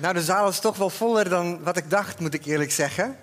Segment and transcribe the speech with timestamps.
[0.00, 3.16] Nou, de zaal is toch wel voller dan wat ik dacht, moet ik eerlijk zeggen.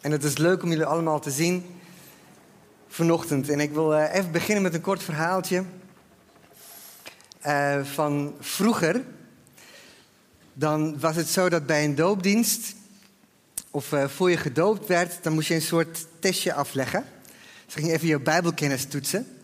[0.00, 1.80] En het is leuk om jullie allemaal te zien
[2.88, 3.48] vanochtend.
[3.48, 5.64] En ik wil eh, even beginnen met een kort verhaaltje
[7.46, 9.02] uh, van vroeger.
[10.52, 12.74] Dan was het zo dat bij een doopdienst,
[13.70, 17.04] of uh, voor je gedoopt werd, dan moest je een soort testje afleggen.
[17.66, 19.38] Ze ging even je bijbelkennis toetsen.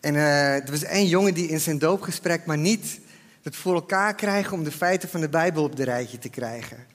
[0.00, 3.00] En er was één jongen die in zijn doopgesprek maar niet
[3.42, 6.86] het voor elkaar krijgen om de feiten van de Bijbel op de rijtje te krijgen.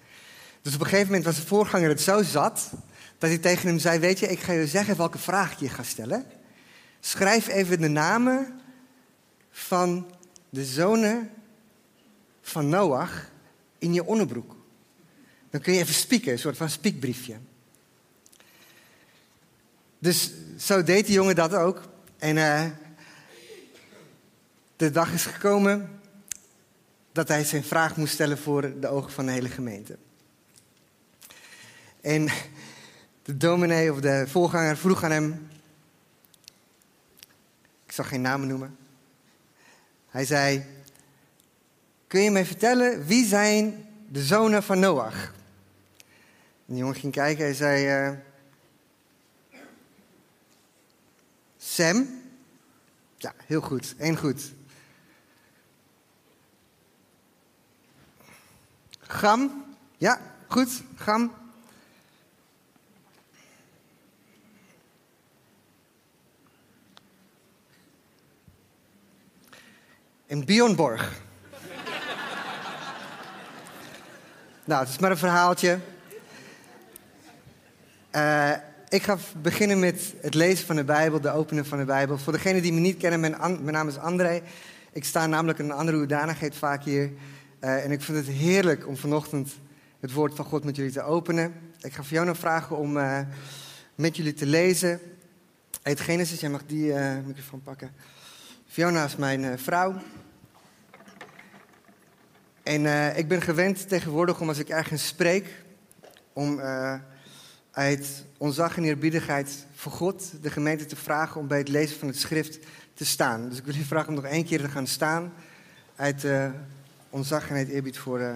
[0.62, 2.70] Dus op een gegeven moment was de voorganger het zo zat
[3.18, 5.70] dat hij tegen hem zei: Weet je, ik ga je zeggen welke vraag ik je
[5.70, 6.26] ga stellen.
[7.00, 8.60] Schrijf even de namen
[9.52, 10.12] van
[10.50, 11.30] de zonen
[12.42, 13.30] van Noach
[13.78, 14.56] in je onderbroek.
[15.50, 17.38] Dan kun je even spieken, een soort van spiekbriefje.
[20.00, 21.82] Dus zo deed die jongen dat ook.
[22.18, 22.66] En uh,
[24.76, 25.97] de dag is gekomen
[27.18, 29.98] dat hij zijn vraag moest stellen voor de ogen van de hele gemeente.
[32.02, 32.30] En
[33.24, 35.50] de dominee of de voorganger vroeg aan hem,
[37.86, 38.78] ik zal geen namen noemen.
[40.09, 40.66] Hij zei,
[42.08, 45.34] kun je mij vertellen wie zijn de zonen van Noach?
[46.66, 48.18] En de jongen ging kijken en zei, uh,
[51.58, 52.22] Sam?
[53.16, 54.54] Ja, heel goed, één goed.
[59.08, 59.66] Gam.
[59.97, 60.83] Ja, goed.
[60.95, 61.33] Gam.
[70.28, 71.22] En Bjornborg.
[74.66, 75.80] nou, het is maar een verhaaltje.
[78.16, 78.52] Uh,
[78.89, 82.17] ik ga beginnen met het lezen van de Bijbel, de openen van de Bijbel.
[82.17, 84.41] Voor degenen die me niet kennen, mijn, mijn naam is André.
[84.91, 87.11] Ik sta namelijk in een andere hoedanigheid vaak hier.
[87.68, 89.56] Uh, en ik vind het heerlijk om vanochtend
[90.00, 91.54] het woord van God met jullie te openen.
[91.80, 93.20] Ik ga Fiona vragen om uh,
[93.96, 95.00] met jullie te lezen.
[95.82, 97.91] Uit Genesis, jij mag die uh, microfoon pakken.
[98.68, 99.96] Fiona is mijn vrouw.
[102.64, 105.64] En ik ben gewend tegenwoordig om als ik ergens spreek,
[106.34, 106.62] om
[107.72, 112.08] uit ontzag en eerbiedigheid voor God de gemeente te vragen om bij het lezen van
[112.08, 112.59] het schrift
[112.94, 113.50] te staan.
[113.50, 115.34] Dus ik wil je vragen om nog één keer te gaan staan
[115.96, 116.25] uit
[117.17, 118.35] ontzag en eerbied voor, uh,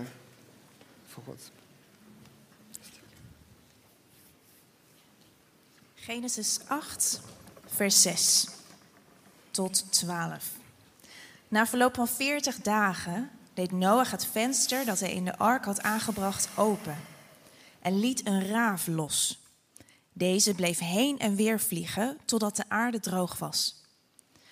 [1.07, 1.51] voor God.
[5.95, 7.21] Genesis 8,
[7.65, 8.47] vers 6
[9.51, 10.51] tot 12.
[11.47, 15.81] Na verloop van 40 dagen deed Noach het venster dat hij in de ark had
[15.81, 16.97] aangebracht open
[17.81, 19.39] en liet een raaf los.
[20.13, 23.83] Deze bleef heen en weer vliegen totdat de aarde droog was.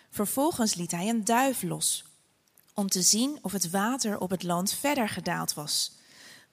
[0.10, 2.09] Vervolgens liet hij een duif los
[2.80, 5.98] om te zien of het water op het land verder gedaald was.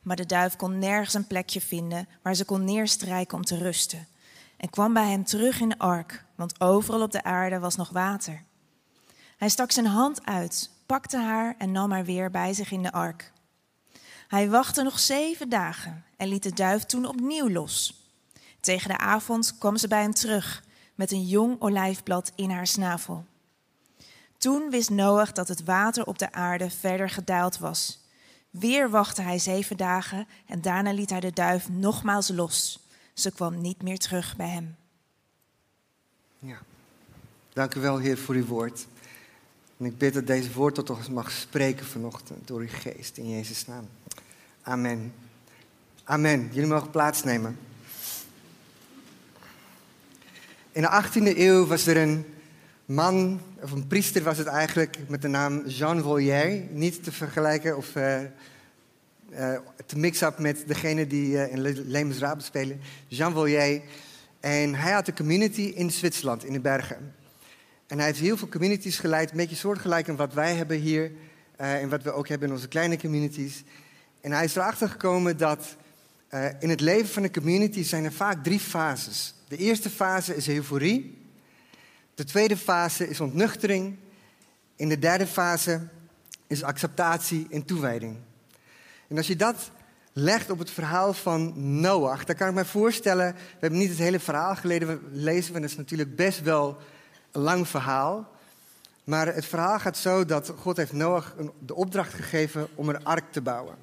[0.03, 4.07] Maar de duif kon nergens een plekje vinden waar ze kon neerstrijken om te rusten.
[4.57, 7.89] En kwam bij hem terug in de ark, want overal op de aarde was nog
[7.89, 8.45] water.
[9.37, 12.93] Hij stak zijn hand uit, pakte haar en nam haar weer bij zich in de
[12.93, 13.33] ark.
[14.29, 18.05] Hij wachtte nog zeven dagen en liet de duif toen opnieuw los.
[18.61, 20.65] Tegen de avond kwam ze bij hem terug
[20.95, 23.25] met een jong olijfblad in haar snavel.
[24.47, 27.99] Toen wist Noach dat het water op de aarde verder gedaald was.
[28.51, 32.87] Weer wachtte hij zeven dagen en daarna liet hij de duif nogmaals los.
[33.15, 34.77] Ze kwam niet meer terug bij hem.
[36.39, 36.59] Ja,
[37.53, 38.87] dank u wel, Heer, voor uw woord.
[39.77, 43.31] En ik bid dat deze woord tot ons mag spreken vanochtend door uw geest, in
[43.31, 43.89] Jezus' naam.
[44.63, 45.15] Amen.
[46.05, 46.49] Amen.
[46.53, 47.59] Jullie mogen plaatsnemen.
[50.73, 52.36] In de 18e eeuw was er een
[52.87, 56.63] man, of een priester was het eigenlijk, met de naam Jean Vollier.
[56.71, 58.21] Niet te vergelijken of uh,
[59.31, 62.81] uh, te mix-up met degene die uh, in Lemensraad spelen.
[63.09, 63.83] Jean Vollier.
[64.41, 67.15] En hij had een community in Zwitserland, in de bergen.
[67.87, 71.11] En hij heeft heel veel communities geleid, een beetje soortgelijk aan wat wij hebben hier.
[71.57, 73.65] en wat we ook hebben in onze kleine communities.
[74.21, 75.77] En hij is erachter gekomen dat
[76.59, 79.35] in het leven van een community zijn er vaak drie fases.
[79.49, 81.26] De eerste fase is euforie.
[82.17, 83.97] De tweede fase is ontnuchtering.
[84.77, 85.89] In de derde fase
[86.47, 88.17] is acceptatie en toewijding.
[89.09, 89.71] En als je dat
[90.13, 93.99] legt op het verhaal van Noach, dan kan ik me voorstellen, we hebben niet het
[93.99, 96.77] hele verhaal gelezen, lezen, want het is natuurlijk best wel
[97.33, 98.31] een lang verhaal.
[99.05, 103.33] Maar het verhaal gaat zo dat God heeft Noach de opdracht gegeven om een ark
[103.33, 103.77] te bouwen.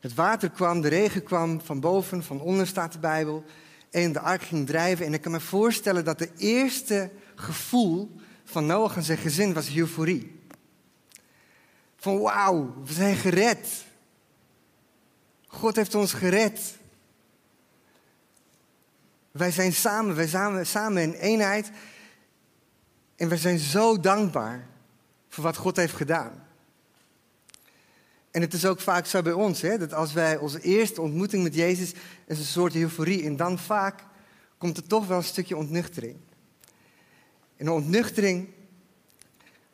[0.00, 3.44] Het water kwam, de regen kwam van boven, van onder staat de Bijbel
[3.92, 5.06] en de ark ging drijven.
[5.06, 9.76] En ik kan me voorstellen dat de eerste gevoel van Noach en zijn gezin was
[9.76, 10.40] euforie.
[11.96, 13.68] Van wauw, we zijn gered.
[15.46, 16.78] God heeft ons gered.
[19.30, 21.70] Wij zijn samen, wij zijn samen in eenheid.
[23.16, 24.66] En we zijn zo dankbaar
[25.28, 26.41] voor wat God heeft gedaan.
[28.32, 31.42] En het is ook vaak zo bij ons, hè, dat als wij onze eerste ontmoeting
[31.42, 31.92] met Jezus
[32.26, 33.24] is een soort euforie.
[33.24, 34.00] En dan vaak
[34.58, 36.16] komt er toch wel een stukje ontnuchtering.
[37.56, 38.48] En de ontnuchtering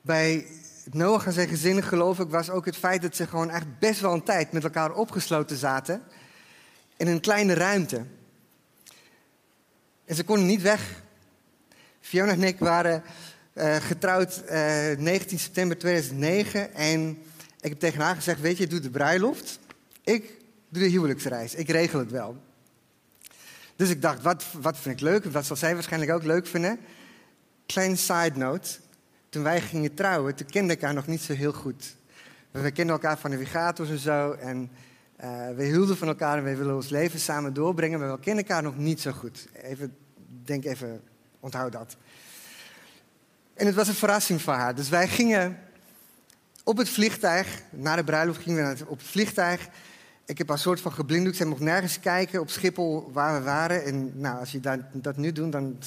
[0.00, 0.46] bij
[0.90, 4.00] Noach en zijn gezin, geloof ik, was ook het feit dat ze gewoon echt best
[4.00, 6.02] wel een tijd met elkaar opgesloten zaten.
[6.96, 8.04] In een kleine ruimte.
[10.04, 11.02] En ze konden niet weg.
[12.00, 13.02] Fiona en ik waren
[13.54, 16.74] uh, getrouwd uh, eh, 19 september 2009.
[16.74, 17.22] En
[17.60, 19.58] ik heb tegen haar gezegd, weet je, doe de bruiloft.
[20.04, 20.36] Ik
[20.68, 21.54] doe de huwelijksreis.
[21.54, 22.36] Ik regel het wel.
[23.76, 25.24] Dus ik dacht, wat, wat vind ik leuk?
[25.24, 26.78] Wat zal zij waarschijnlijk ook leuk vinden?
[27.66, 28.68] Kleine side note.
[29.28, 31.96] Toen wij gingen trouwen, toen kende ik haar nog niet zo heel goed.
[32.50, 34.32] We kenden elkaar van navigators en zo.
[34.32, 34.70] En
[35.20, 37.98] uh, we hielden van elkaar en we willen ons leven samen doorbrengen.
[37.98, 39.48] Maar we kennen elkaar nog niet zo goed.
[39.52, 39.96] Even,
[40.44, 41.02] denk even,
[41.40, 41.96] onthoud dat.
[43.54, 44.74] En het was een verrassing voor haar.
[44.74, 45.58] Dus wij gingen
[46.68, 49.68] op het vliegtuig, na de bruiloft gingen we op het vliegtuig.
[50.24, 51.36] Ik heb een soort van geblinddoekt.
[51.36, 53.84] Zij mocht nergens kijken op Schiphol waar we waren.
[53.84, 55.78] En nou, als je dat, dat nu doet, dan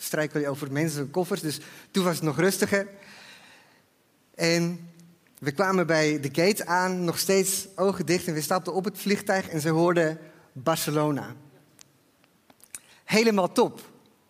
[0.00, 1.40] strijkel je over mensen koffers.
[1.40, 2.86] Dus toen was het nog rustiger.
[4.34, 4.90] En
[5.38, 8.26] we kwamen bij de gate aan, nog steeds ogen dicht.
[8.26, 10.18] En we stapten op het vliegtuig en ze hoorden
[10.52, 11.34] Barcelona.
[13.04, 13.80] Helemaal top,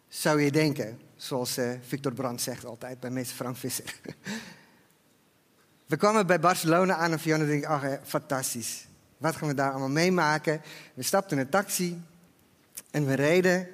[0.08, 1.00] zou je denken.
[1.16, 3.94] Zoals uh, Victor Brandt zegt altijd bij meester Frank Visser.
[5.88, 8.86] we kwamen bij Barcelona aan en Fiona denkt, ach, fantastisch.
[9.18, 10.60] Wat gaan we daar allemaal meemaken?
[10.94, 12.02] We stapten in een taxi
[12.90, 13.68] en we reden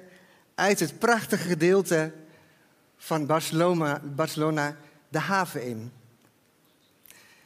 [0.55, 2.13] uit het prachtige gedeelte
[2.97, 4.75] van Barcelona, Barcelona
[5.09, 5.91] de haven in.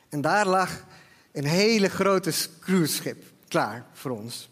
[0.09, 0.83] En daar lag
[1.31, 4.49] een hele grote cruiseschip klaar voor ons.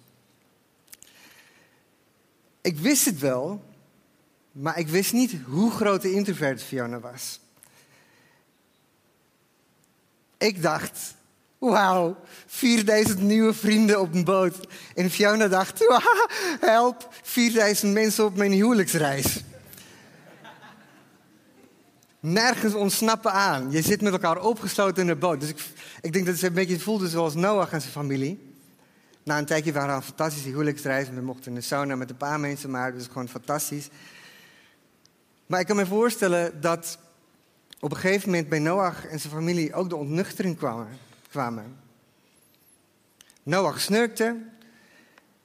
[2.62, 3.64] Ik wist het wel,
[4.52, 7.40] maar ik wist niet hoe groot de introvert Fiona was.
[10.38, 11.16] Ik dacht,
[11.58, 14.68] wauw, 4000 nieuwe vrienden op een boot.
[14.96, 15.86] En Fiona dacht,
[16.60, 19.44] help, 4000 mensen op mijn huwelijksreis.
[22.20, 23.72] Nergens ontsnappen aan.
[23.72, 25.40] Je zit met elkaar opgesloten in de boot.
[25.40, 25.66] Dus ik,
[26.02, 28.56] ik denk dat ze een beetje voelde zoals Noach en zijn familie.
[29.24, 31.10] Na een tijdje waren we een fantastische huwelijksreis.
[31.10, 33.90] We mochten in de sauna met een paar mensen, maar het was gewoon fantastisch.
[35.46, 36.98] Maar ik kan me voorstellen dat
[37.80, 40.88] op een gegeven moment bij Noach en zijn familie ook de ontnuchtering kwamen.
[41.30, 41.78] kwamen.
[43.44, 44.36] Noach snurkte.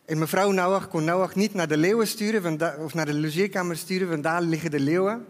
[0.05, 4.09] En mevrouw Noach kon Noach niet naar de leeuwen sturen, of naar de logeerkamer sturen,
[4.09, 5.27] want daar liggen de leeuwen.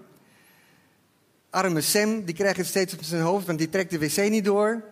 [1.51, 4.45] Arme Sam, die krijgt het steeds op zijn hoofd, want die trekt de wc niet
[4.45, 4.83] door.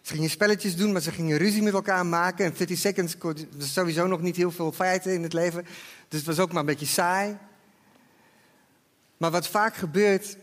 [0.00, 2.44] Ze gingen spelletjes doen, maar ze gingen ruzie met elkaar maken.
[2.44, 3.16] En 50 seconds
[3.56, 5.64] was sowieso nog niet heel veel feiten in het leven.
[6.08, 7.36] Dus het was ook maar een beetje saai.
[9.16, 10.36] Maar wat vaak gebeurt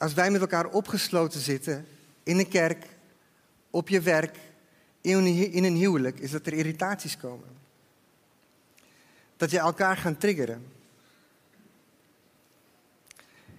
[0.00, 1.86] als wij met elkaar opgesloten zitten
[2.22, 2.86] in een kerk,
[3.70, 4.38] op je werk,
[5.00, 7.48] in een huwelijk, is dat er irritaties komen.
[9.36, 10.66] Dat je elkaar gaat triggeren.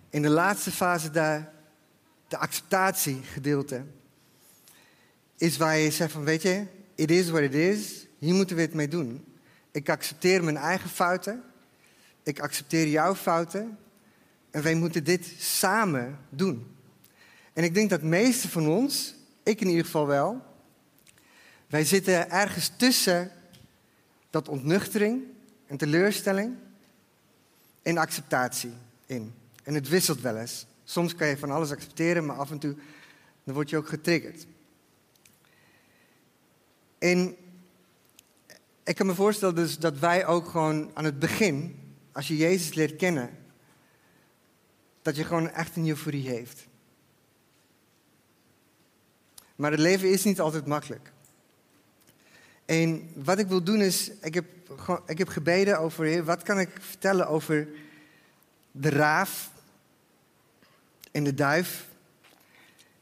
[0.09, 1.09] In de laatste fase
[2.27, 3.83] de acceptatiegedeelte,
[5.37, 6.65] is waar je zegt van weet je,
[6.95, 9.25] it is what it is, hier moeten we het mee doen.
[9.71, 11.43] Ik accepteer mijn eigen fouten,
[12.23, 13.77] ik accepteer jouw fouten
[14.51, 16.75] en wij moeten dit samen doen.
[17.53, 20.41] En ik denk dat de meeste van ons, ik in ieder geval wel,
[21.67, 23.31] wij zitten ergens tussen
[24.29, 25.23] dat ontnuchtering
[25.67, 26.55] en teleurstelling
[27.81, 28.73] en acceptatie
[29.05, 29.33] in.
[29.63, 30.65] En het wisselt wel eens.
[30.83, 32.75] Soms kan je van alles accepteren, maar af en toe
[33.43, 34.45] dan word je ook getriggerd.
[36.99, 37.35] En
[38.83, 41.79] ik kan me voorstellen dus dat wij ook gewoon aan het begin,
[42.11, 43.29] als je Jezus leert kennen,
[45.01, 46.67] dat je gewoon echt een euforie heeft.
[49.55, 51.11] Maar het leven is niet altijd makkelijk.
[52.65, 54.45] En wat ik wil doen is, ik heb,
[55.05, 57.67] ik heb gebeden over, wat kan ik vertellen over
[58.71, 59.51] de raaf
[61.11, 61.87] en de duif.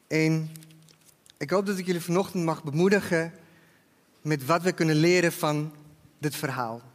[0.08, 0.51] En
[1.38, 3.34] ik hoop dat ik jullie vanochtend mag bemoedigen
[4.22, 5.74] met wat we kunnen leren van
[6.18, 6.88] dit verhaal.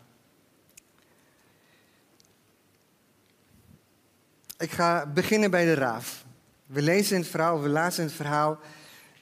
[4.59, 6.25] Ik ga beginnen bij de raaf.
[6.67, 8.59] We lezen in het verhaal, we lazen het verhaal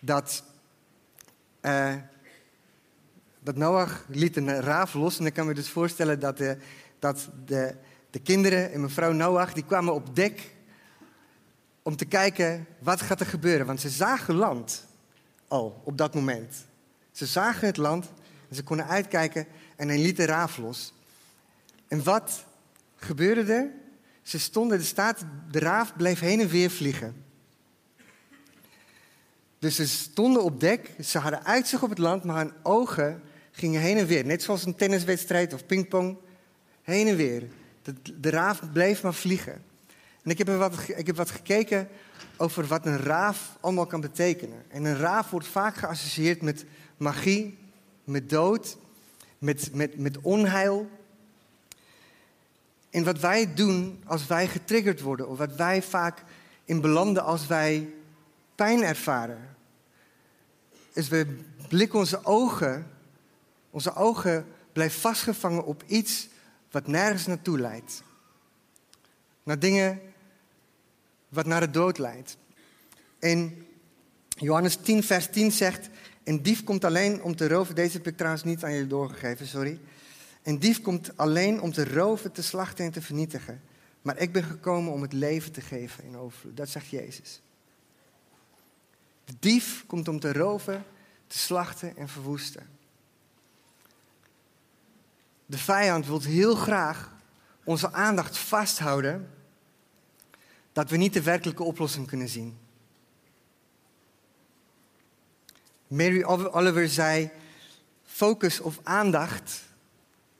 [0.01, 0.45] dat,
[1.62, 1.95] uh,
[3.41, 5.19] dat Noach liet een raaf los.
[5.19, 6.57] En ik kan me dus voorstellen dat, de,
[6.99, 7.75] dat de,
[8.11, 10.55] de kinderen en mevrouw Noach, die kwamen op dek
[11.83, 13.67] om te kijken wat gaat er gebeuren.
[13.67, 14.87] Want ze zagen land
[15.49, 16.67] al op dat moment.
[17.12, 18.12] Ze zagen het land
[18.49, 19.47] en ze konden uitkijken
[19.77, 20.95] en hij liet de raaf los.
[21.89, 22.45] En wat
[22.97, 23.81] gebeurde er?
[24.23, 27.25] Ze stonden, de staat, de raaf bleef heen en weer vliegen.
[29.59, 33.81] Dus ze stonden op dek, ze hadden uitzicht op het land, maar hun ogen gingen
[33.81, 34.25] heen en weer.
[34.25, 36.17] Net zoals een tenniswedstrijd of pingpong,
[36.83, 37.49] heen en weer.
[37.83, 39.62] De, de raaf bleef maar vliegen.
[40.23, 41.88] En ik heb, wat, ik heb wat gekeken
[42.37, 44.62] over wat een raaf allemaal kan betekenen.
[44.69, 46.64] En een raaf wordt vaak geassocieerd met
[46.97, 47.59] magie,
[48.05, 48.76] met dood,
[49.38, 50.91] met, met, met onheil.
[52.92, 56.22] En wat wij doen als wij getriggerd worden, of wat wij vaak
[56.64, 57.94] in belanden als wij
[58.54, 59.56] pijn ervaren,
[60.92, 62.90] is we blikken onze ogen,
[63.70, 66.28] onze ogen blijven vastgevangen op iets
[66.70, 68.02] wat nergens naartoe leidt.
[69.42, 70.00] Naar dingen
[71.28, 72.37] wat naar de dood leidt.
[73.18, 73.66] En
[74.28, 75.88] Johannes 10, vers 10 zegt:
[76.25, 77.75] Een dief komt alleen om te roven.
[77.75, 79.80] Deze heb ik trouwens niet aan jullie doorgegeven, sorry.
[80.42, 83.62] Een dief komt alleen om te roven, te slachten en te vernietigen.
[84.02, 86.56] Maar ik ben gekomen om het leven te geven in overvloed.
[86.56, 87.40] Dat zegt Jezus.
[89.25, 90.84] De dief komt om te roven,
[91.26, 92.68] te slachten en verwoesten.
[95.46, 97.12] De vijand wil heel graag
[97.64, 99.30] onze aandacht vasthouden
[100.72, 102.58] dat we niet de werkelijke oplossing kunnen zien.
[105.87, 107.30] Mary Oliver zei:
[108.04, 109.62] focus of aandacht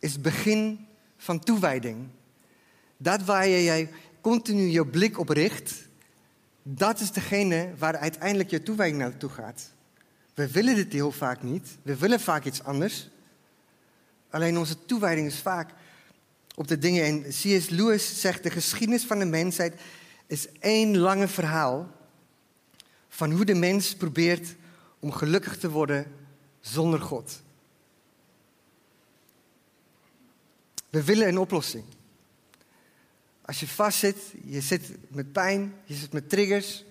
[0.02, 2.09] is het begin van toewijding.
[2.97, 3.90] Dat waar je jij
[4.21, 5.75] continu je blik op richt,
[6.62, 9.73] dat is degene waar uiteindelijk je toewijding naartoe gaat.
[10.35, 11.68] We willen dit heel vaak niet.
[11.82, 13.09] We willen vaak iets anders.
[14.30, 15.71] Alleen onze toewijding is vaak
[16.54, 17.04] op de dingen.
[17.04, 17.68] En C.S.
[17.68, 19.80] Lewis zegt: de geschiedenis van de mensheid
[20.26, 21.90] is één lange verhaal
[23.09, 24.54] van hoe de mens probeert
[24.99, 26.06] om gelukkig te worden
[26.61, 27.42] zonder God.
[30.93, 31.85] We willen een oplossing.
[33.43, 36.85] Als je vastzit, je zit met pijn, je zit met triggers.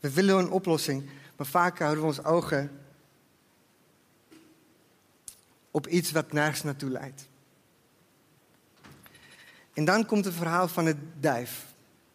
[0.00, 2.80] We willen een oplossing, maar vaak houden we onze ogen
[5.70, 7.28] op iets wat nergens naartoe leidt.
[9.72, 11.66] En dan komt het verhaal van het duif.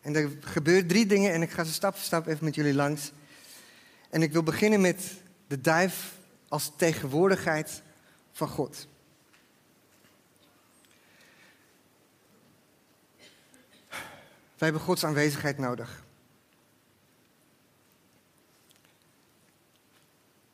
[0.01, 2.73] En er gebeuren drie dingen en ik ga ze stap voor stap even met jullie
[2.73, 3.11] langs.
[4.09, 5.13] En ik wil beginnen met
[5.47, 7.81] de duif als tegenwoordigheid
[8.31, 8.87] van God.
[14.61, 16.03] Wij hebben Gods aanwezigheid nodig.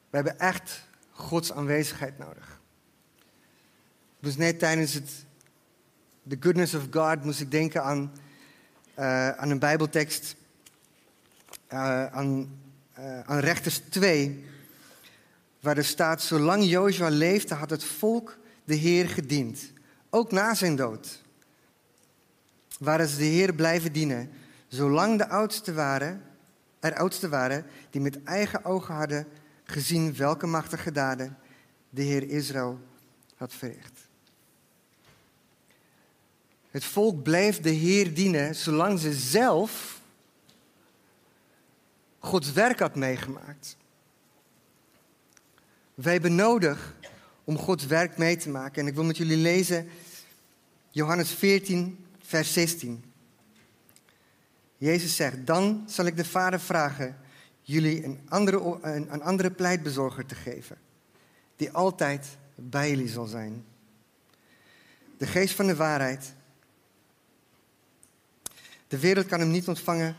[0.10, 2.60] We hebben echt Gods aanwezigheid nodig.
[4.20, 5.26] Dus net tijdens het
[6.28, 8.12] The Goodness of God moest ik denken aan,
[9.00, 10.36] uh, aan een Bijbeltekst,
[11.74, 12.60] uh, aan,
[13.00, 14.46] uh, aan Rechters 2,
[15.60, 19.72] waar er staat: Zolang Jozua leefde, had het volk de Heer gediend,
[20.10, 21.26] ook na zijn dood
[22.78, 24.32] waren ze de Heer blijven dienen,
[24.68, 26.24] zolang de oudsten waren,
[26.80, 29.28] er oudsten waren die met eigen ogen hadden
[29.64, 31.38] gezien welke machtige daden
[31.90, 32.80] de Heer Israël
[33.36, 34.08] had verricht.
[36.72, 40.02] Het volk bleef de Heer dienen zolang ze zelf
[42.20, 43.78] Gods werk had meegemaakt.
[45.94, 46.96] Wij hebben nodig
[47.44, 48.82] om Gods werk mee te maken.
[48.82, 49.90] En ik wil met jullie lezen
[50.90, 53.04] Johannes 14, vers 16.
[54.78, 57.18] Jezus zegt, dan zal ik de Vader vragen
[57.62, 60.78] jullie een andere, een, andere pleitbezorger te geven,
[61.56, 63.66] die altijd bij jullie zal zijn.
[65.18, 66.34] De geest van de waarheid.
[68.88, 70.16] De wereld kan hem niet ontvangen,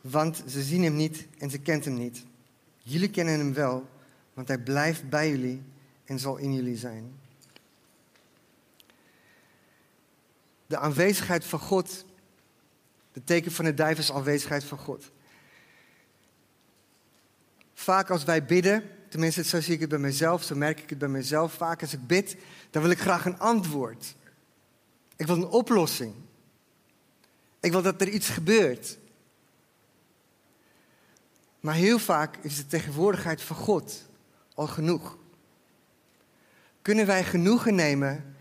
[0.00, 2.24] want ze zien hem niet en ze kent hem niet.
[2.78, 3.88] Jullie kennen hem wel,
[4.34, 5.62] want hij blijft bij jullie
[6.04, 7.20] en zal in jullie zijn.
[10.72, 12.04] De aanwezigheid van God.
[13.12, 15.10] De teken van de duif is aanwezigheid van God.
[17.74, 20.98] Vaak als wij bidden, tenminste zo zie ik het bij mezelf, zo merk ik het
[20.98, 21.52] bij mezelf.
[21.52, 22.36] Vaak als ik bid,
[22.70, 24.14] dan wil ik graag een antwoord.
[25.16, 26.14] Ik wil een oplossing.
[27.60, 28.98] Ik wil dat er iets gebeurt.
[31.60, 34.08] Maar heel vaak is de tegenwoordigheid van God
[34.54, 35.16] al genoeg.
[36.82, 38.31] Kunnen wij genoegen nemen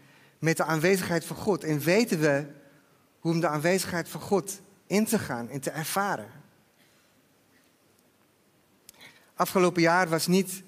[0.41, 1.63] met de aanwezigheid van God.
[1.63, 2.45] En weten we
[3.19, 6.29] hoe om de aanwezigheid van God in te gaan en te ervaren.
[9.35, 10.63] Afgelopen jaar was niet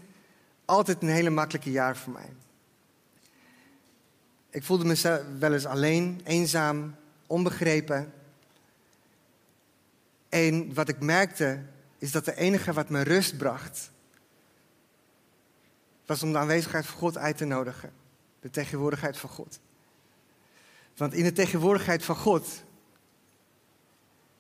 [0.66, 2.34] altijd een hele makkelijke jaar voor mij.
[4.50, 6.96] Ik voelde mezelf wel eens alleen, eenzaam,
[7.28, 8.14] onbegrepen.
[10.30, 11.62] En wat ik merkte
[11.98, 13.92] is dat de enige wat me rust bracht,
[16.06, 18.03] was om de aanwezigheid van God uit te nodigen.
[18.44, 19.60] De tegenwoordigheid van God.
[20.98, 22.64] Want in de tegenwoordigheid van God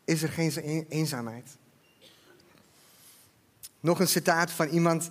[0.03, 1.57] is er geen eenzaamheid.
[3.79, 5.09] Nog een citaat van iemand.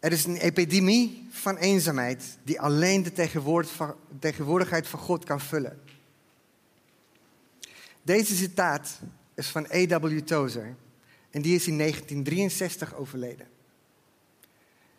[0.00, 3.12] Er is een epidemie van eenzaamheid die alleen de
[4.18, 5.80] tegenwoordigheid van God kan vullen.
[8.02, 9.00] Deze citaat
[9.34, 10.18] is van A.W.
[10.18, 10.74] Tozer
[11.30, 13.48] en die is in 1963 overleden.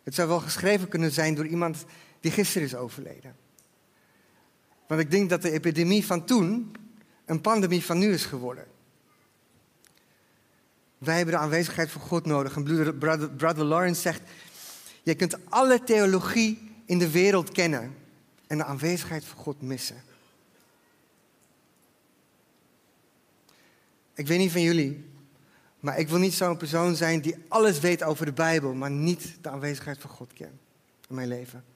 [0.02, 1.84] Het zou wel geschreven kunnen zijn door iemand
[2.22, 3.36] die gisteren is overleden.
[4.86, 6.74] Want ik denk dat de epidemie van toen
[7.24, 8.66] een pandemie van nu is geworden.
[10.98, 12.56] Wij hebben de aanwezigheid van God nodig.
[12.56, 12.98] En
[13.36, 14.20] brother, Lawrence zegt,
[15.02, 17.94] je kunt alle theologie in de wereld kennen
[18.46, 20.02] en de aanwezigheid van God missen.
[24.14, 25.04] Ik weet niet van jullie,
[25.80, 29.36] maar ik wil niet zo'n persoon zijn die alles weet over de Bijbel, maar niet
[29.40, 30.60] de aanwezigheid van God kent
[31.08, 31.71] in mijn leven.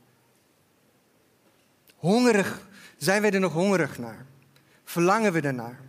[1.96, 4.26] Hongerig, zijn wij er nog hongerig naar?
[4.84, 5.80] Verlangen we ernaar?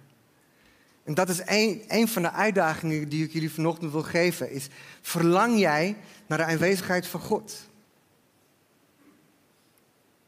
[1.03, 4.51] En dat is een, een van de uitdagingen die ik jullie vanochtend wil geven.
[4.51, 4.67] Is,
[5.01, 5.97] verlang jij
[6.27, 7.67] naar de aanwezigheid van God?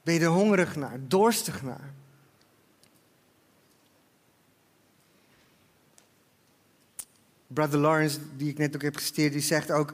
[0.03, 1.93] Ben je er hongerig naar, dorstig naar?
[7.47, 9.93] Brother Lawrence, die ik net ook heb gesteerd, die zegt ook...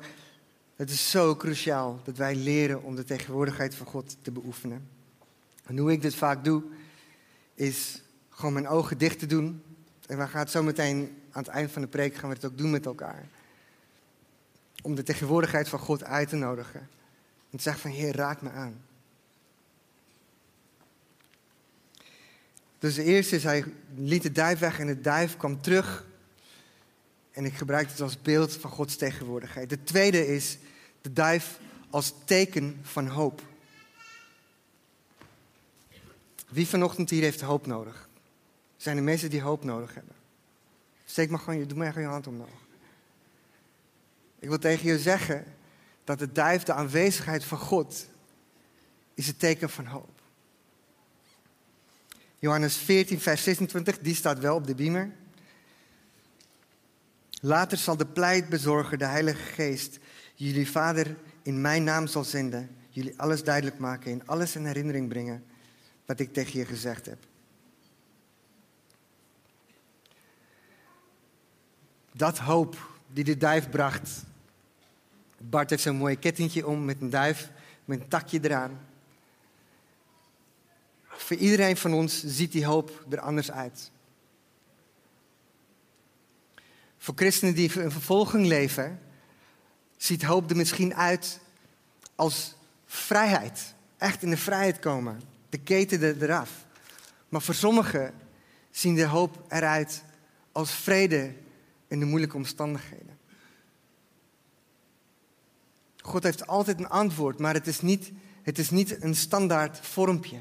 [0.76, 4.95] Het is zo cruciaal dat wij leren om de tegenwoordigheid van God te beoefenen.
[5.66, 6.64] En hoe ik dit vaak doe,
[7.54, 9.64] is gewoon mijn ogen dicht te doen.
[10.08, 12.46] En we gaan het zo meteen aan het eind van de preek gaan we het
[12.46, 13.28] ook doen met elkaar.
[14.82, 16.90] Om de tegenwoordigheid van God uit te nodigen.
[17.50, 18.82] En te zeggen van Heer, raak me aan.
[22.80, 26.06] Dus de eerste is, hij liet de duif weg en de duif kwam terug.
[27.32, 29.70] En ik gebruik het als beeld van Gods tegenwoordigheid.
[29.70, 30.58] De tweede is
[31.02, 33.42] de duif als teken van hoop.
[36.56, 38.10] Wie vanochtend hier heeft hoop nodig?
[38.78, 40.16] Zijn er mensen die hoop nodig hebben?
[41.06, 42.68] Steek maar gewoon, doe maar gewoon je hand omhoog.
[44.40, 45.44] Ik wil tegen je zeggen
[46.04, 48.08] dat de duif, de aanwezigheid van God,
[49.14, 50.22] is het teken van hoop.
[52.40, 55.12] Johannes 14, vers 26, die staat wel op de beamer.
[57.42, 60.00] Later zal de pleitbezorger, de Heilige Geest,
[60.36, 65.10] jullie Vader in mijn naam zal zenden, jullie alles duidelijk maken en alles in herinnering
[65.10, 65.44] brengen
[66.06, 67.18] wat ik tegen je gezegd heb.
[72.12, 74.24] Dat hoop die de duif bracht.
[75.38, 77.50] Bart heeft zo'n mooi kettingje om met een duif,
[77.86, 78.80] met een takje eraan.
[81.04, 83.92] Voor iedereen van ons ziet die hoop er anders uit.
[86.98, 89.00] Voor christenen die in vervolging leven,
[89.98, 91.40] ziet hoop er misschien uit
[92.16, 93.74] als vrijheid.
[93.98, 95.35] Echt in de vrijheid komen.
[95.56, 96.66] De keten er, eraf.
[97.30, 98.14] Maar voor sommigen
[98.72, 100.04] zien de hoop eruit
[100.52, 101.34] als vrede
[101.88, 103.18] in de moeilijke omstandigheden.
[106.02, 110.40] God heeft altijd een antwoord, maar het is niet, het is niet een standaard vormpje.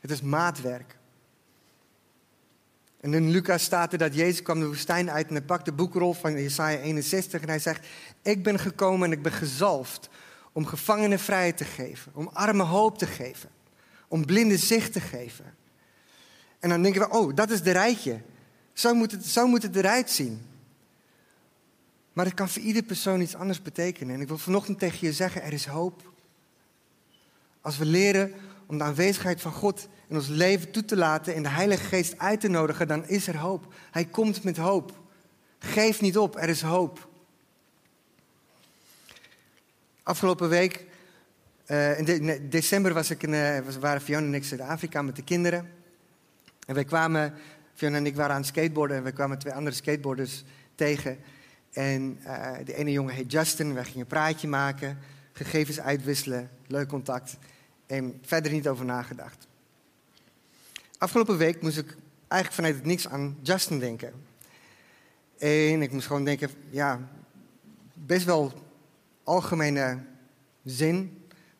[0.00, 0.96] Het is maatwerk.
[3.00, 5.72] En in Lucas staat er dat Jezus kwam de woestijn uit en hij pakt de
[5.72, 7.86] boekrol van Jesaja 61 en hij zegt,
[8.22, 10.08] ik ben gekomen en ik ben gezalfd
[10.52, 13.56] om gevangenen vrijheid te geven, om armen hoop te geven,
[14.08, 15.54] om blinden zicht te geven.
[16.58, 18.20] En dan denken we, oh, dat is de rijtje.
[18.72, 20.46] Zo moet het, zo moet het eruit zien.
[22.12, 24.14] Maar het kan voor ieder persoon iets anders betekenen.
[24.14, 26.12] En ik wil vanochtend tegen je zeggen, er is hoop.
[27.60, 28.34] Als we leren
[28.66, 32.18] om de aanwezigheid van God in ons leven toe te laten en de Heilige Geest
[32.18, 33.74] uit te nodigen, dan is er hoop.
[33.90, 34.92] Hij komt met hoop.
[35.58, 37.08] Geef niet op, er is hoop.
[40.02, 40.86] Afgelopen week,
[41.68, 45.70] uh, in december, was ik uh, waren Fiona en ik in Zuid-Afrika met de kinderen.
[46.66, 47.34] En wij kwamen,
[47.74, 51.18] Fiona en ik waren aan het skateboarden en wij kwamen twee andere skateboarders tegen.
[51.72, 54.98] En uh, de ene jongen heet Justin, wij gingen een praatje maken,
[55.32, 57.36] gegevens uitwisselen, leuk contact.
[57.86, 59.46] En verder niet over nagedacht.
[60.98, 61.96] Afgelopen week moest ik
[62.28, 64.12] eigenlijk vanuit het niks aan Justin denken.
[65.38, 67.08] En ik moest gewoon denken, ja,
[67.94, 68.52] best wel
[69.22, 69.98] algemene
[70.64, 71.17] zin.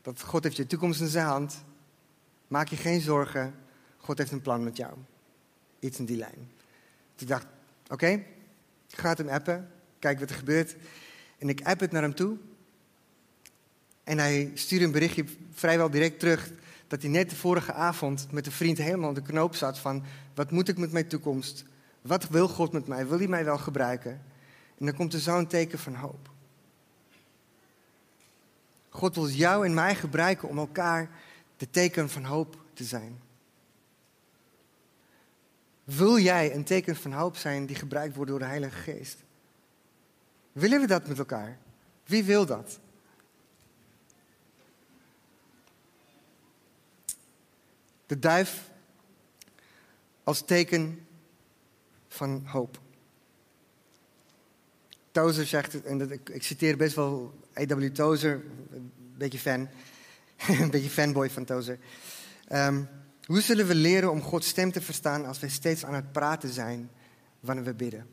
[0.08, 1.64] Dat God heeft je toekomst in zijn hand.
[2.46, 3.54] Maak je geen zorgen.
[3.96, 4.92] God heeft een plan met jou.
[5.78, 6.50] Iets in die lijn.
[7.12, 7.46] Dus ik dacht,
[7.88, 8.08] oké,
[8.90, 9.70] ik ga het hem appen.
[9.98, 10.76] Kijk wat er gebeurt.
[11.38, 12.36] En ik app het naar hem toe.
[14.04, 16.50] En hij stuurde een berichtje vrijwel direct terug
[16.86, 20.50] dat hij net de vorige avond met een vriend helemaal de knoop zat van wat
[20.50, 21.64] moet ik met mijn toekomst?
[22.02, 23.06] Wat wil God met mij?
[23.06, 24.12] Wil hij mij wel gebruiken?
[24.78, 26.30] En dan komt er zo'n teken van hoop.
[28.98, 31.10] God wil jou en mij gebruiken om elkaar
[31.56, 33.20] de teken van hoop te zijn.
[35.84, 39.16] Wil jij een teken van hoop zijn die gebruikt wordt door de Heilige Geest?
[40.52, 41.58] Willen we dat met elkaar?
[42.04, 42.78] Wie wil dat?
[48.06, 48.70] De duif
[50.24, 51.06] als teken
[52.08, 52.80] van hoop.
[55.10, 57.84] Tozer zegt, en ik, ik citeer best wel A.W.
[57.84, 59.68] Tozer, een beetje fan,
[60.62, 61.78] een beetje fanboy van Tozer.
[62.48, 62.82] Ehm,
[63.24, 66.48] hoe zullen we leren om Gods stem te verstaan als wij steeds aan het praten
[66.48, 66.90] zijn
[67.40, 68.06] wanneer we bidden?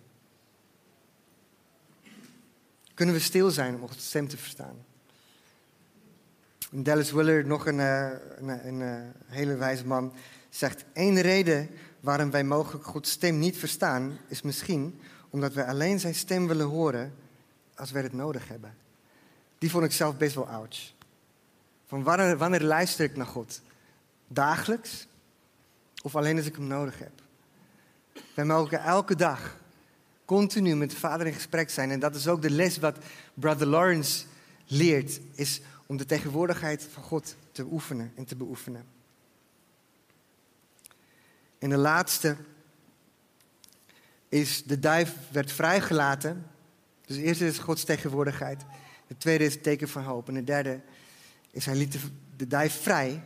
[2.94, 4.86] Kunnen we stil zijn om Gods stem te verstaan?
[6.72, 10.14] Dallas Willard, nog een, uh, een, een uh, hele wijze man,
[10.50, 16.00] zegt: één reden waarom wij mogelijk Gods stem niet verstaan, is misschien omdat wij alleen
[16.00, 17.14] zijn stem willen horen
[17.76, 18.76] als wij het nodig hebben.
[19.58, 20.94] Die vond ik zelf best wel ouch.
[21.88, 23.62] Van wanneer, wanneer luister ik naar God?
[24.28, 25.08] Dagelijks
[26.02, 27.22] of alleen als ik hem nodig heb?
[28.34, 29.58] Wij mogen elke dag
[30.26, 31.92] continu met de Vader in gesprek zijn.
[31.92, 32.98] En dat is ook de les wat
[33.34, 34.26] Brother Lawrence
[34.66, 38.86] leert, is om de tegenwoordigheid van God te oefenen en te beoefenen.
[41.60, 42.38] En de laatste
[44.30, 46.46] is de duif werd vrijgelaten.
[47.06, 48.66] Dus eerst is Gods tegenwoordigheid.
[49.08, 50.28] De tweede is het teken van hoop.
[50.28, 50.82] En de derde
[51.52, 52.00] is hij liet de,
[52.36, 53.24] de duif vrij.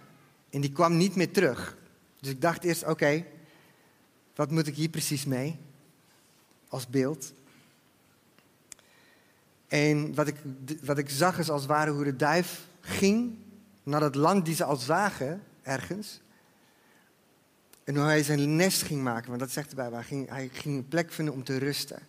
[0.49, 1.77] En die kwam niet meer terug.
[2.19, 3.25] Dus ik dacht eerst, oké,
[4.35, 5.59] wat moet ik hier precies mee?
[6.67, 7.33] Als beeld.
[9.67, 10.35] En wat ik,
[10.81, 13.37] wat ik zag is als het ware hoe de duif ging
[13.83, 16.21] naar het land die ze al zagen, ergens.
[17.83, 20.77] En hoe hij zijn nest ging maken, want dat zegt erbij, hij ging, hij ging
[20.77, 21.99] een plek vinden om te rusten.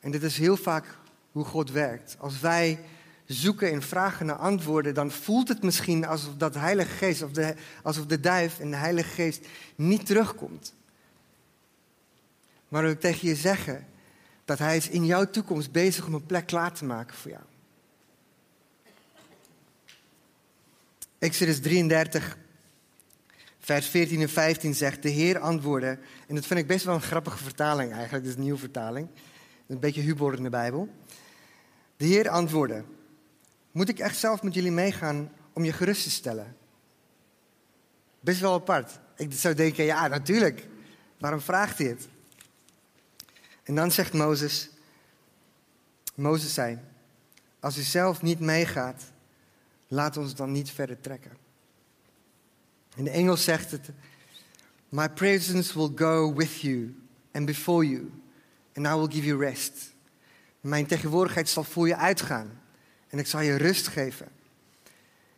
[0.00, 0.84] En dit is heel vaak
[1.32, 2.16] hoe God werkt.
[2.18, 2.84] Als wij
[3.26, 7.54] zoeken en vragen naar antwoorden, dan voelt het misschien alsof dat Heilige Geest, of de,
[7.82, 10.74] alsof de duif en de Heilige Geest niet terugkomt.
[12.68, 13.86] Maar ik tegen je zeggen
[14.44, 17.42] dat Hij is in jouw toekomst bezig om een plek klaar te maken voor jou.
[21.18, 22.36] Exodus 33,
[23.58, 27.00] vers 14 en 15 zegt, de Heer antwoordde, en dat vind ik best wel een
[27.00, 29.08] grappige vertaling eigenlijk, dat is een nieuwe vertaling,
[29.70, 30.88] een beetje humor in de Bijbel.
[31.96, 32.84] De Heer antwoordde,
[33.72, 36.56] moet ik echt zelf met jullie meegaan om je gerust te stellen?
[38.20, 38.98] Best wel apart.
[39.16, 40.68] Ik zou denken, ja natuurlijk,
[41.18, 42.08] waarom vraagt hij het?
[43.62, 44.70] En dan zegt Mozes,
[46.14, 46.78] Mozes zei,
[47.60, 49.02] als u zelf niet meegaat,
[49.88, 51.36] laat ons dan niet verder trekken.
[52.96, 53.90] In de Engels zegt het,
[54.88, 56.94] My presence will go with you
[57.32, 58.10] and before you,
[58.74, 59.94] and I will give you rest.
[60.60, 62.60] Mijn tegenwoordigheid zal voor je uitgaan
[63.08, 64.28] en ik zal je rust geven.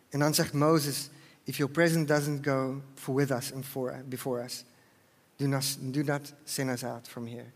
[0.09, 1.11] En dan zegt Mozes,
[1.45, 4.65] if your presence doesn't go for with us and for, before us,
[5.37, 7.47] do not, do not send us out from here.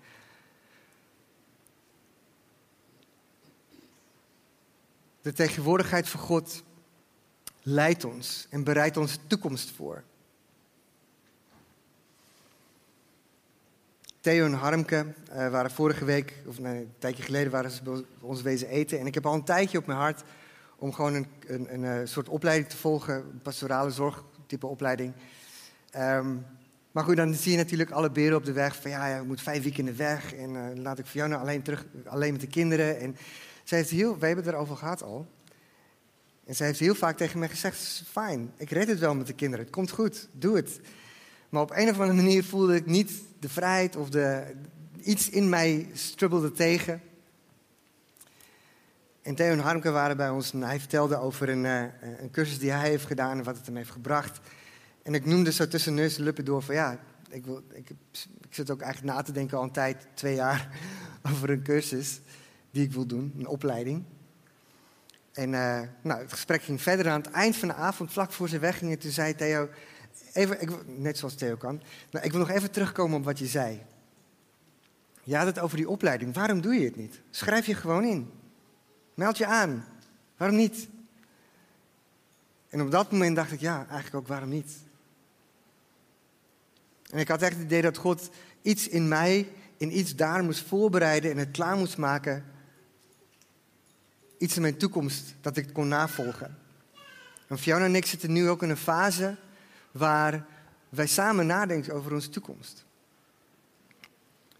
[5.21, 6.63] De tegenwoordigheid van God
[7.63, 10.05] leidt ons en bereidt onze toekomst voor.
[14.27, 18.43] Theo en Harmke uh, waren vorige week, of een tijdje geleden, waren ze bij ons
[18.43, 18.99] wezen eten.
[18.99, 20.23] En ik heb al een tijdje op mijn hart
[20.77, 25.13] om gewoon een, een, een, een soort opleiding te volgen, een pastorale zorgtype opleiding.
[25.99, 26.47] Um,
[26.91, 28.77] maar goed, dan zie je natuurlijk alle beren op de weg.
[28.77, 32.33] Van ja, je moet vijf de weg en uh, laat ik Fiona alleen terug, alleen
[32.33, 33.01] met de kinderen.
[33.01, 33.17] En
[33.65, 35.27] zij heeft heel, we hebben het erover gehad al.
[36.45, 39.35] En zij heeft heel vaak tegen mij gezegd: Fijn, ik red het wel met de
[39.35, 39.65] kinderen.
[39.65, 40.81] Het komt goed, doe het.
[41.57, 44.55] Maar op een of andere manier voelde ik niet de vrijheid of de,
[45.03, 47.03] iets in mij strubbelde tegen.
[49.23, 51.83] En Theo en Harmke waren bij ons en hij vertelde over een, uh,
[52.21, 54.41] een cursus die hij heeft gedaan en wat het hem heeft gebracht.
[55.03, 56.99] En ik noemde zo tussen neus en lippen door van ja,
[57.31, 57.91] ik, wil, ik,
[58.41, 60.69] ik zit ook eigenlijk na te denken al een tijd, twee jaar,
[61.33, 62.21] over een cursus
[62.71, 64.05] die ik wil doen, een opleiding.
[65.33, 68.49] En uh, nou, het gesprek ging verder aan het eind van de avond, vlak voor
[68.49, 69.69] ze weggingen, toen zei Theo,
[70.37, 73.47] even, ik, net zoals Theo kan, nou, ik wil nog even terugkomen op wat je
[73.47, 73.83] zei.
[75.23, 77.21] Je had het over die opleiding, waarom doe je het niet?
[77.31, 78.31] Schrijf je gewoon in.
[79.15, 79.85] Meld je aan.
[80.37, 80.89] Waarom niet?
[82.69, 84.73] En op dat moment dacht ik, ja, eigenlijk ook waarom niet?
[87.11, 88.31] En ik had echt het idee dat God
[88.63, 92.45] iets in mij, in iets daar moest voorbereiden en het klaar moest maken
[94.39, 96.59] iets in mijn toekomst dat ik kon navolgen.
[97.47, 99.37] En Fiona en ik zitten nu ook in een fase
[99.97, 100.47] waar
[100.89, 102.85] wij samen nadenken over onze toekomst.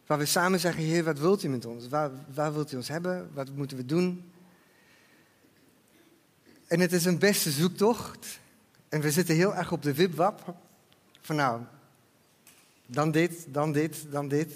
[0.07, 1.89] Waar we samen zeggen, Heer, wat wilt u met ons?
[1.89, 3.31] Waar, waar wilt u ons hebben?
[3.33, 4.33] Wat moeten we doen?
[6.67, 8.41] En het is een beste zoektocht.
[8.89, 10.55] En we zitten heel erg op de wipwap.
[11.21, 11.61] Van nou,
[12.87, 14.53] dan dit, dan dit, dan dit.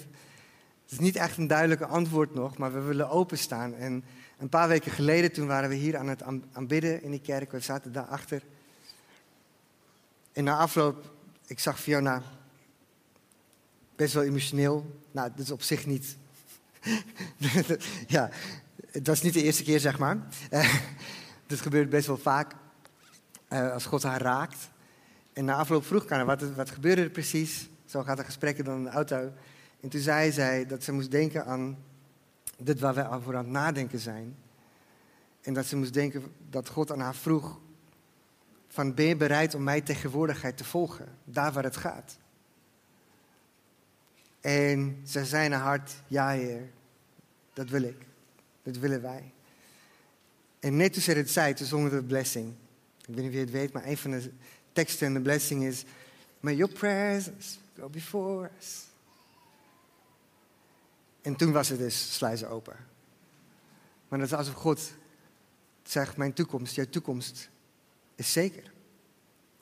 [0.83, 3.75] Het is niet echt een duidelijke antwoord nog, maar we willen openstaan.
[3.75, 4.03] En
[4.37, 7.51] een paar weken geleden, toen waren we hier aan het aanbidden in die kerk.
[7.51, 8.43] We zaten daarachter.
[10.33, 11.13] En na afloop,
[11.45, 12.23] ik zag Fiona
[13.95, 15.01] best wel emotioneel.
[15.11, 16.17] Nou, dat is op zich niet.
[18.07, 18.29] ja,
[18.91, 20.17] dat is niet de eerste keer, zeg maar.
[21.47, 22.53] Dit gebeurt best wel vaak
[23.49, 24.69] uh, als God haar raakt.
[25.33, 27.69] En na afloop vroeg ik haar, wat, wat gebeurde er precies?
[27.85, 29.31] Zo gaat er gesprekken dan in de auto.
[29.81, 31.77] En toen zei zij dat ze moest denken aan
[32.57, 34.35] dit waar we over aan het nadenken zijn.
[35.41, 37.59] En dat ze moest denken dat God aan haar vroeg:
[38.71, 42.17] van ben je bereid om mijn tegenwoordigheid te volgen, daar waar het gaat?
[44.41, 46.69] En ze zei haar hart: ja, Heer,
[47.53, 48.05] dat wil ik,
[48.63, 49.33] dat willen wij.
[50.59, 52.53] En net toen ze het zei, toen zongen we de blessing.
[53.07, 54.31] Ik weet niet wie het weet, maar een van de
[54.73, 55.85] teksten in de blessing is:
[56.39, 58.85] May your presence go before us.
[61.21, 62.75] En toen was het dus sluizen open.
[64.07, 64.91] Maar dat is alsof God
[65.83, 67.49] zegt, mijn toekomst, jouw toekomst
[68.21, 68.71] is zeker.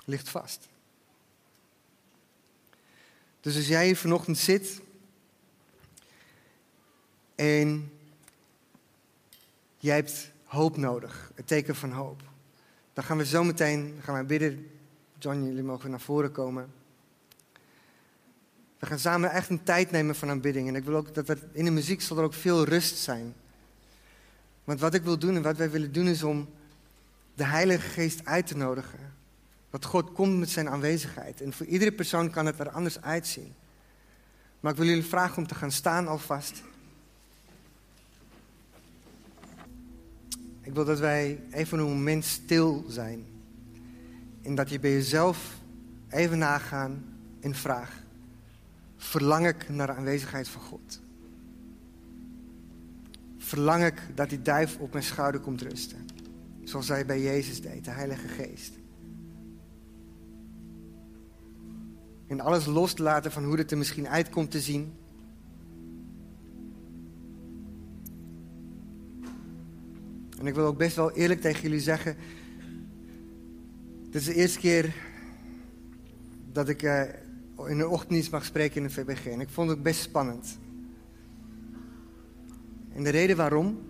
[0.05, 0.67] Ligt vast.
[3.41, 4.81] Dus als jij hier vanochtend zit
[7.35, 7.91] en
[9.77, 12.21] jij hebt hoop nodig, het teken van hoop,
[12.93, 14.71] dan gaan we zo meteen gaan wij bidden.
[15.19, 16.73] John, jullie mogen naar voren komen.
[18.79, 20.67] We gaan samen echt een tijd nemen van aanbidding.
[20.67, 23.35] En ik wil ook dat er in de muziek zal er ook veel rust zijn.
[24.63, 26.49] Want wat ik wil doen en wat wij willen doen is om
[27.39, 28.99] de Heilige Geest uit te nodigen.
[29.69, 31.41] Dat God komt met zijn aanwezigheid.
[31.41, 33.53] En voor iedere persoon kan het er anders uitzien.
[34.59, 36.63] Maar ik wil jullie vragen om te gaan staan alvast.
[40.61, 43.25] Ik wil dat wij even een moment stil zijn.
[44.41, 45.55] En dat je bij jezelf
[46.09, 48.03] even nagaan en vraag
[48.97, 51.01] verlang ik naar de aanwezigheid van God.
[53.37, 56.18] Verlang ik dat die duif op mijn schouder komt rusten.
[56.69, 58.73] Zoals hij bij Jezus deed, de Heilige Geest.
[62.27, 64.93] En alles los te laten van hoe het er misschien uit komt te zien.
[70.39, 72.15] En ik wil ook best wel eerlijk tegen jullie zeggen.
[74.03, 74.95] Dit is de eerste keer
[76.51, 77.01] dat ik uh,
[77.67, 79.25] in de ochtenddienst mag spreken in de VBG.
[79.25, 80.59] En ik vond het best spannend.
[82.93, 83.88] En de reden waarom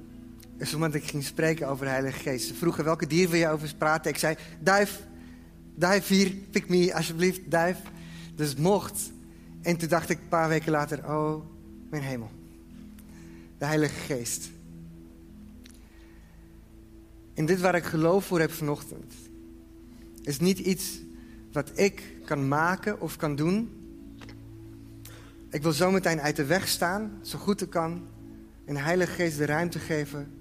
[0.59, 2.47] is omdat ik ging spreken over de Heilige Geest.
[2.47, 4.11] Ze vroegen welke dier wil je over praten.
[4.11, 5.03] Ik zei, duif,
[5.75, 7.77] duif hier, pick me alsjeblieft, duif.
[8.35, 9.11] Dus mocht.
[9.61, 11.45] En toen dacht ik een paar weken later, oh,
[11.89, 12.31] mijn hemel.
[13.57, 14.49] De Heilige Geest.
[17.33, 19.13] En dit waar ik geloof voor heb vanochtend,
[20.23, 20.99] is niet iets
[21.51, 23.69] wat ik kan maken of kan doen.
[25.49, 28.07] Ik wil zometeen uit de weg staan, zo goed ik kan.
[28.65, 30.38] En de Heilige Geest de ruimte geven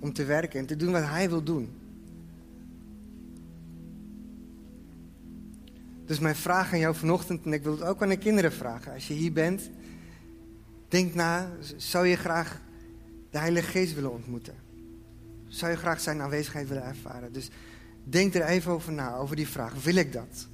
[0.00, 1.68] om te werken en te doen wat Hij wil doen.
[6.04, 8.92] Dus mijn vraag aan jou vanochtend, en ik wil het ook aan de kinderen vragen.
[8.92, 9.70] Als je hier bent,
[10.88, 12.60] denk na, zou je graag
[13.30, 14.54] de Heilige Geest willen ontmoeten?
[15.48, 17.32] Zou je graag zijn aanwezigheid willen ervaren?
[17.32, 17.50] Dus
[18.04, 19.82] Denk er even over na, over die vraag.
[19.82, 20.48] Wil ik dat?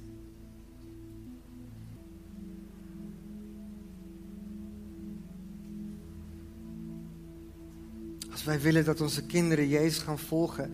[8.37, 10.73] Als wij willen dat onze kinderen Jezus gaan volgen,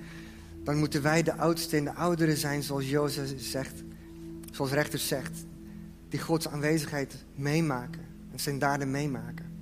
[0.63, 3.83] dan moeten wij de oudste en de ouderen zijn, zoals Jozef zegt,
[4.51, 5.45] zoals rechter zegt,
[6.09, 9.52] die Gods aanwezigheid meemaken en zijn daden meemaken.